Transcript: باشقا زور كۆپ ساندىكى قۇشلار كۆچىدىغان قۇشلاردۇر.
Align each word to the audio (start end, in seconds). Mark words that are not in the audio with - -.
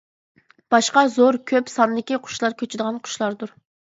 باشقا 0.75 1.03
زور 1.15 1.37
كۆپ 1.51 1.69
ساندىكى 1.73 2.19
قۇشلار 2.29 2.57
كۆچىدىغان 2.63 2.99
قۇشلاردۇر. 3.09 3.55